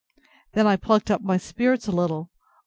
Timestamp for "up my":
1.11-1.37